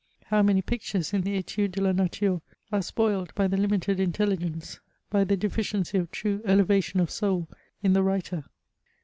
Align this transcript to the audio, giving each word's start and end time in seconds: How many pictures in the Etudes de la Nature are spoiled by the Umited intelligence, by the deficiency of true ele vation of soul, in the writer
How 0.25 0.41
many 0.41 0.63
pictures 0.63 1.13
in 1.13 1.21
the 1.21 1.37
Etudes 1.37 1.75
de 1.75 1.81
la 1.83 1.91
Nature 1.91 2.41
are 2.71 2.81
spoiled 2.81 3.35
by 3.35 3.47
the 3.47 3.55
Umited 3.57 3.99
intelligence, 3.99 4.79
by 5.11 5.23
the 5.23 5.37
deficiency 5.37 5.99
of 5.99 6.09
true 6.09 6.41
ele 6.43 6.63
vation 6.63 6.99
of 6.99 7.11
soul, 7.11 7.47
in 7.83 7.93
the 7.93 8.01
writer 8.01 8.45